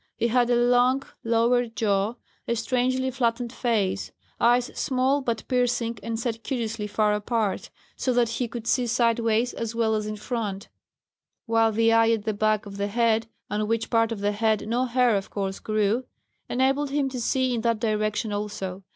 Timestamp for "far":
6.87-7.13